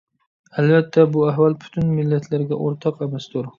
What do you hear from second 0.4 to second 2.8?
ئەلۋەتتە، بۇ ئەھۋال پۈتۈن مىللەتلەرگە